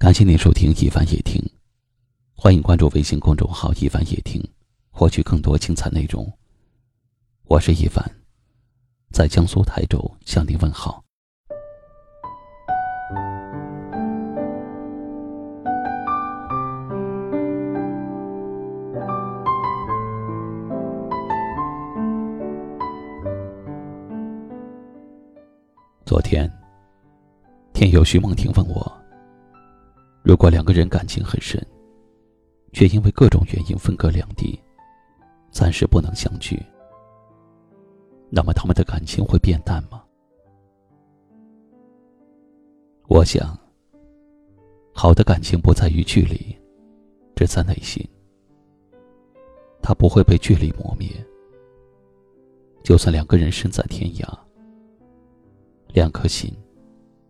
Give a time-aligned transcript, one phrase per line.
[0.00, 1.38] 感谢您收听一凡夜听，
[2.34, 4.42] 欢迎关注微信公众号“一凡夜听”，
[4.90, 6.26] 获取更多精彩内容。
[7.44, 8.02] 我是一凡，
[9.12, 11.04] 在江苏台州向您问好。
[26.06, 26.50] 昨天，
[27.74, 28.99] 天友徐梦婷问我。
[30.22, 31.60] 如果两个人感情很深，
[32.72, 34.58] 却因为各种原因分隔两地，
[35.50, 36.62] 暂时不能相聚，
[38.28, 40.04] 那么他们的感情会变淡吗？
[43.08, 43.58] 我想，
[44.92, 46.56] 好的感情不在于距离，
[47.34, 48.06] 只在内心。
[49.82, 51.08] 它不会被距离磨灭。
[52.84, 54.38] 就算两个人身在天涯，
[55.88, 56.54] 两颗心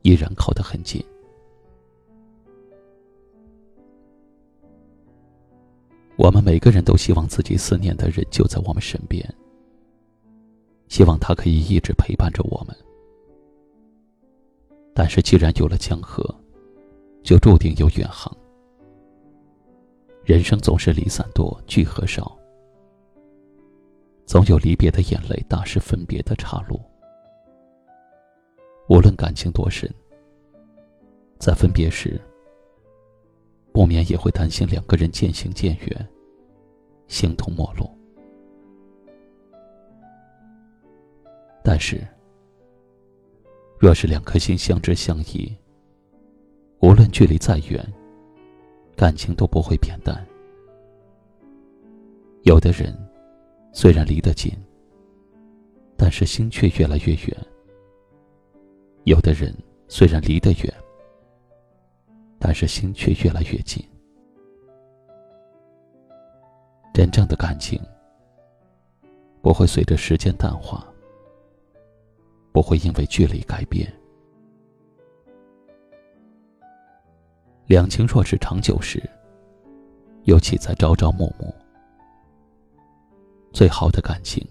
[0.02, 1.02] 依然靠得很近。
[6.22, 9.26] 我们每个人都希望自己思念的人就在我们身边，
[10.86, 12.76] 希望他可以一直陪伴着我们。
[14.94, 16.22] 但是，既然有了江河，
[17.22, 18.30] 就注定有远航。
[20.22, 22.36] 人生总是离散多，聚合少，
[24.26, 26.78] 总有离别的眼泪，大是分别的岔路。
[28.90, 29.90] 无论感情多深，
[31.38, 32.20] 在分别时。
[33.72, 36.08] 不免也会担心两个人渐行渐远，
[37.10, 37.90] 形同陌路。
[41.60, 42.06] 但是，
[43.80, 45.52] 若是两颗心相知相依，
[46.78, 47.84] 无论距离再远，
[48.96, 50.24] 感情都不会变淡。
[52.44, 52.96] 有的人
[53.72, 54.52] 虽然离得近，
[55.96, 57.36] 但是心却越来越远；
[59.02, 59.52] 有的人
[59.88, 60.72] 虽然离得远，
[62.38, 63.84] 但是心却越来越近。
[67.00, 67.80] 真正的感情
[69.40, 70.86] 不会随着时间淡化，
[72.52, 73.90] 不会因为距离改变。
[77.64, 79.02] 两情若是长久时，
[80.24, 81.50] 又岂在朝朝暮暮？
[83.50, 84.46] 最好的感情，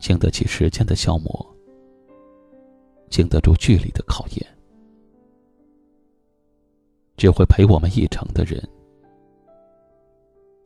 [0.00, 1.46] 经得起时间的消磨，
[3.10, 4.46] 经得住距离的考验。
[7.18, 8.66] 只会陪我们一程的人，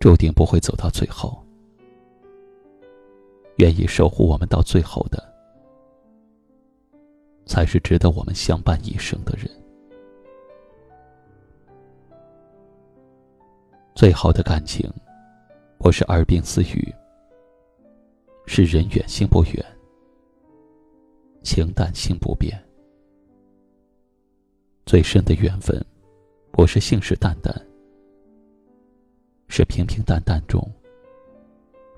[0.03, 1.41] 注定不会走到最后。
[3.59, 5.33] 愿意守护我们到最后的，
[7.47, 9.49] 才是值得我们相伴一生的人。
[13.95, 14.93] 最好的感情，
[15.79, 16.93] 不是耳鬓厮语，
[18.45, 19.65] 是人远心不远，
[21.45, 22.61] 情淡心不变。
[24.85, 25.81] 最深的缘分。
[26.51, 27.51] 不是信誓旦旦，
[29.55, 30.67] 是平平淡淡中，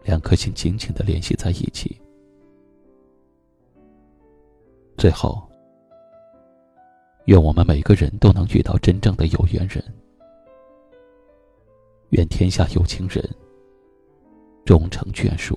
[0.03, 1.97] 两颗心紧紧的联系在一起。
[4.99, 5.41] 最后，
[7.27, 9.81] 愿我们每个人都能遇到真正的有缘人，
[12.09, 13.25] 愿天下有情人
[14.65, 15.57] 终成眷属。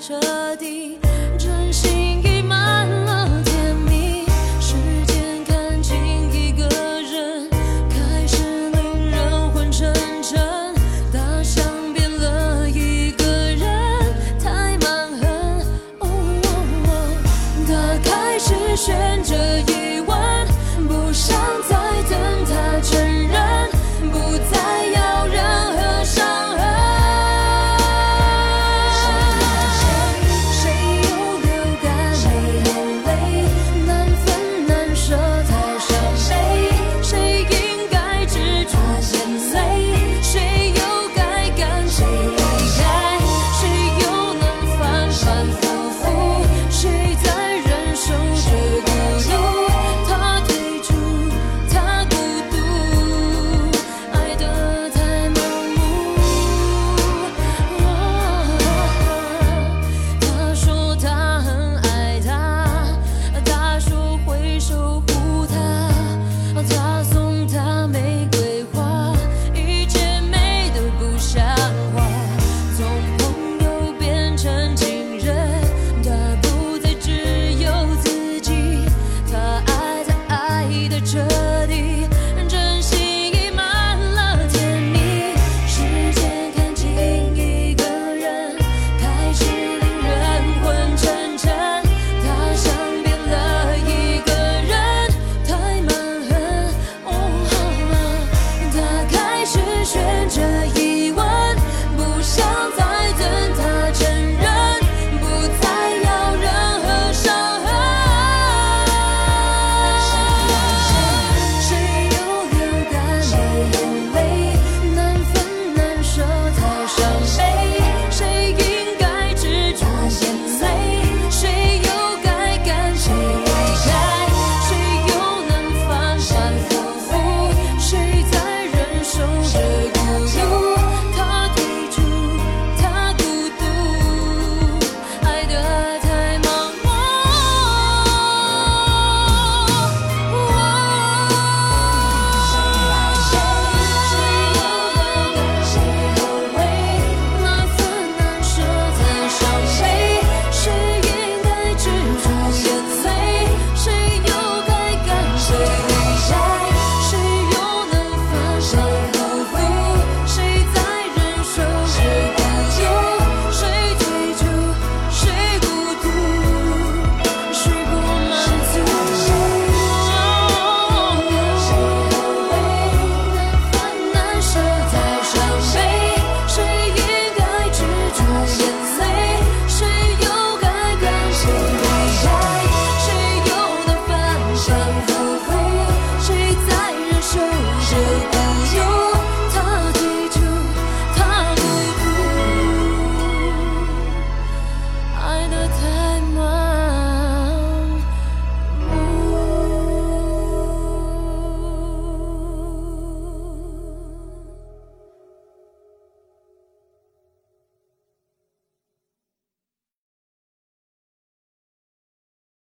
[0.00, 0.18] 彻
[0.56, 0.98] 底，
[1.38, 4.24] 真心溢满了甜蜜，
[4.58, 4.74] 时
[5.06, 5.94] 间看清
[6.32, 6.66] 一个
[7.02, 7.46] 人，
[7.90, 9.92] 开始令人昏沉
[10.22, 10.40] 沉，
[11.12, 11.62] 大想
[11.92, 13.68] 变了一个人，
[14.42, 15.28] 太蛮横，
[15.98, 16.48] 哦哦
[16.86, 16.90] 哦，
[17.68, 17.70] 他
[18.10, 19.29] 开始选战。